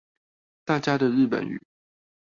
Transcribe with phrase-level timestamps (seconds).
[0.65, 1.61] 大家的日本語